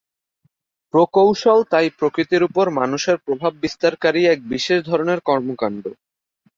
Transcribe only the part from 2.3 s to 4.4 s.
উপর মানুষের প্রভাব বিস্তারকারী এক